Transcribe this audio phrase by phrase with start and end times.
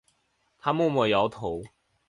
[0.57, 1.61] 他默默摇头